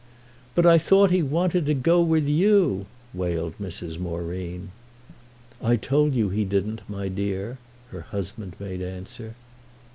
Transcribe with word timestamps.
"But 0.55 0.65
I 0.65 0.79
thought 0.79 1.11
he 1.11 1.21
wanted 1.21 1.67
to 1.67 1.75
go 1.75 2.03
to 2.11 2.19
you!", 2.19 2.87
wailed 3.13 3.53
Mrs. 3.59 3.99
Moreen. 3.99 4.71
"I 5.61 5.75
told 5.75 6.15
you 6.15 6.29
he 6.29 6.43
didn't, 6.43 6.81
my 6.89 7.07
dear," 7.07 7.59
her 7.91 8.01
husband 8.01 8.55
made 8.59 8.81
answer. 8.81 9.35